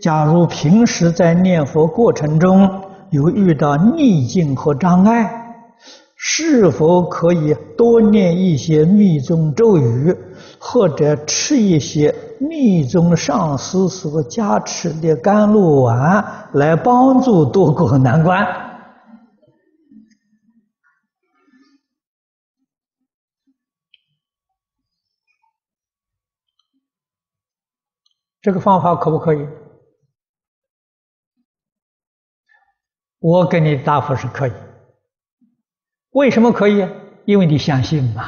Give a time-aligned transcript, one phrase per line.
[0.00, 5.66] 假如平时在念佛过程中有遇到逆境和障碍，
[6.16, 10.16] 是否可以多念一些密宗咒语，
[10.58, 18.46] 或者吃一些密宗上师所加持的甘露丸，来帮助度过难关？
[28.40, 29.46] 这个方法可不可以？
[33.20, 34.52] 我给你的答复是可以。
[36.10, 36.88] 为什么可以？
[37.24, 38.22] 因为你相信嘛。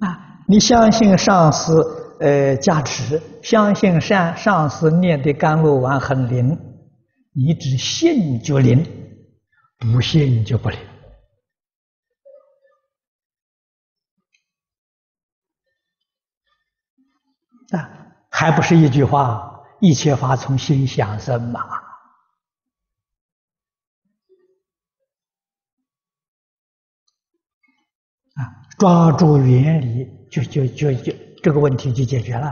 [0.00, 1.72] 啊，你相信上师
[2.20, 6.58] 呃加持，相信上上师念的甘露丸很灵，
[7.32, 8.84] 你只信就灵，
[9.78, 10.78] 不信就不灵。
[17.72, 17.98] 啊。
[18.34, 21.60] 还不是一句话，一切法从心想生嘛！
[28.42, 31.12] 啊，抓住原理，就就就就
[31.42, 32.48] 这个问题就解决了。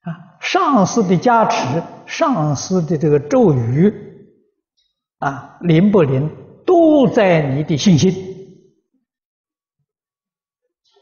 [0.00, 3.92] 啊，上司的加持，上司的这个咒语，
[5.18, 6.28] 啊，灵不灵，
[6.66, 8.12] 都在你的信心。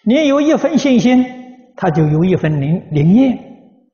[0.06, 1.24] 你有一分信心，
[1.76, 3.38] 他就有一分灵灵验；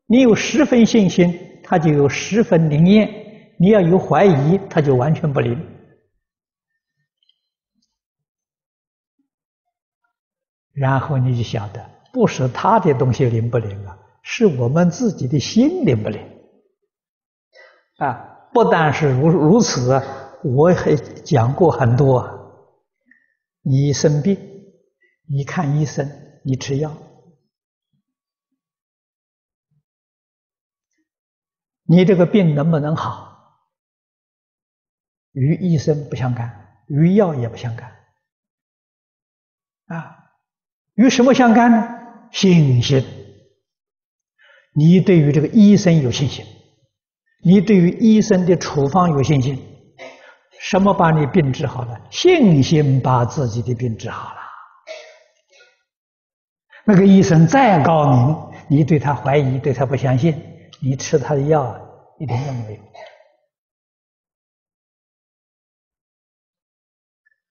[0.06, 3.08] 你有十分信心，他就有十分灵验。
[3.58, 5.56] 你要有怀疑，他就完全不灵。
[10.72, 16.20] 然后你就晓得，不是他的东西灵不灵啊，是我们自己的心灵不灵。
[17.98, 20.00] 啊，不但是如如此，
[20.42, 22.38] 我还讲过很多。
[23.62, 24.48] 你生病。
[25.32, 26.10] 你看医生，
[26.42, 26.92] 你吃药，
[31.84, 33.62] 你这个病能不能好，
[35.30, 37.92] 与医生不相干，与药也不相干，
[39.86, 40.19] 啊，
[40.94, 41.88] 与什么相干呢？
[42.32, 43.04] 信心。
[44.74, 46.44] 你对于这个医生有信心，
[47.42, 49.58] 你对于医生的处方有信心，
[50.60, 52.00] 什么把你病治好了？
[52.10, 54.40] 信心把自己的病治好了。
[56.84, 58.36] 那个医生再高明，
[58.68, 60.40] 你对他怀疑，对他不相信，
[60.80, 61.78] 你吃他的药
[62.18, 62.80] 一点用没有。《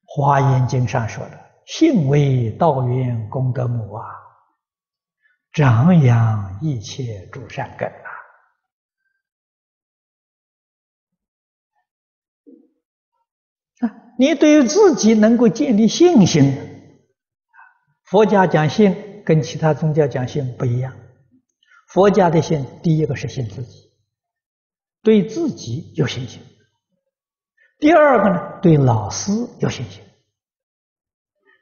[0.06, 1.40] 华严经》上说的
[1.72, 4.04] ：“信为道源功德母啊，
[5.52, 8.10] 长养一切诸善根啊。”
[13.88, 16.58] 啊，你对于自己能够建立信心，
[18.04, 19.06] 佛家讲信。
[19.26, 20.92] 跟其他宗教讲信不一样，
[21.90, 23.92] 佛家的信，第一个是信自己，
[25.04, 26.42] 对自己有信心；
[27.78, 30.04] 第二个呢，对老师有信心，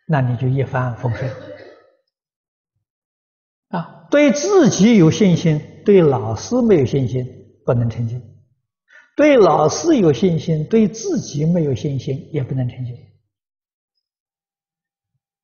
[0.07, 1.29] 那你就一帆风顺。
[3.69, 7.25] 啊，对自己有信心，对老师没有信心，
[7.65, 8.17] 不能成就；
[9.17, 12.93] 对老师有信心，对自己没有信心，也不能成就。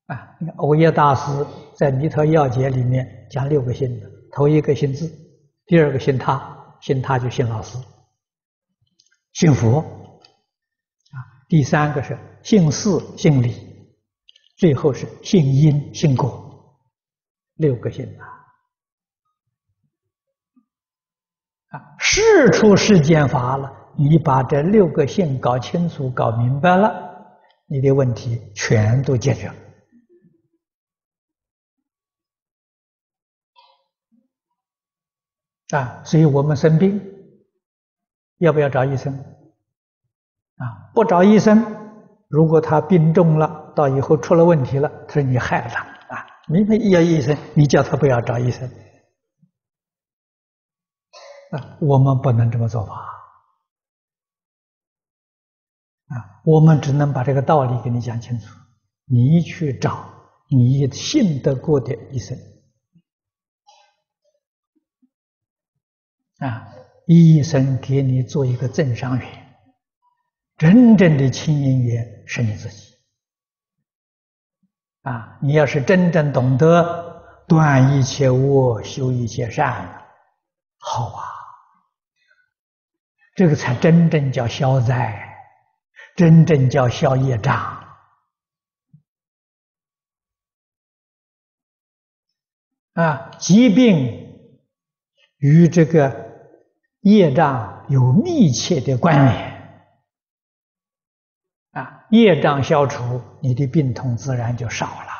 [0.07, 1.45] 啊，你看欧耶大师
[1.75, 5.11] 在《弥陀要解》里面讲六个信的，头一个信字，
[5.65, 7.77] 第二个信他，信他就信老师，
[9.33, 11.17] 信佛，啊，
[11.49, 13.55] 第三个是信事信理，
[14.55, 16.79] 最后是信因信果，
[17.55, 18.23] 六个信啊，
[21.69, 29.55] 啊，事出世间法了，你把这六个信搞清楚、搞明白了，你的问题全都解决了。
[35.69, 37.01] 啊，所以我们生病，
[38.37, 39.11] 要不要找医生？
[40.57, 41.82] 啊，不找医生，
[42.33, 45.83] 如果他病重了，到以后出了问题了，他说你害了他
[46.15, 46.25] 啊！
[46.47, 48.67] 明明要医生，你叫他不要找医生，
[51.51, 52.95] 啊，我们不能这么做法，
[56.07, 58.47] 啊，我们只能把这个道理给你讲清楚，
[59.05, 60.09] 你去找
[60.49, 62.35] 你信得过的医生。
[66.39, 66.67] 啊，
[67.05, 69.42] 医生给你做一个增上缘，
[70.57, 72.93] 真正的亲因缘是你自己。
[75.01, 80.05] 啊，你要是真正懂得断一切恶，修一切善，
[80.77, 81.23] 好啊，
[83.35, 85.35] 这个才真正叫消灾，
[86.15, 87.83] 真正叫消业障。
[92.93, 94.39] 啊，疾病
[95.37, 96.31] 与这个
[97.01, 99.52] 业障有密切的关联。
[101.73, 105.13] 啊，业障消除，你的病痛自然就少了。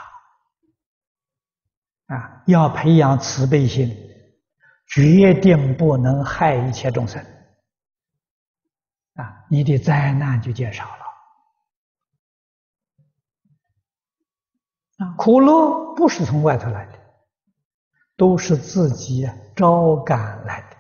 [2.16, 3.90] 啊，要培养慈悲心，
[4.88, 7.24] 决定不能害一切众生。
[9.16, 11.04] 啊，你的灾难就减少了。
[14.98, 17.00] 啊，苦乐不是从外头来的，
[18.16, 20.73] 都是自己招感来的。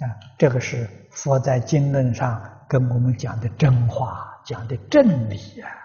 [0.00, 0.08] 啊，
[0.38, 5.81] 这个是佛在经论上跟我们讲的真话，讲的真理啊。